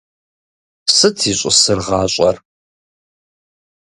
[0.95, 2.35] Сыт зищӀысыр гъащӀэр?